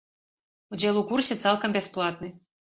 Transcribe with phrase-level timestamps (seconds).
[0.75, 2.33] Удзел у курсе цалкам бясплатны.